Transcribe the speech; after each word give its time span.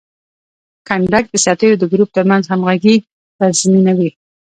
کنډک 0.87 1.23
د 1.29 1.35
سرتیرو 1.43 1.79
د 1.79 1.83
ګروپ 1.91 2.09
ترمنځ 2.15 2.43
همغږي 2.51 2.95
تضمینوي. 3.37 4.09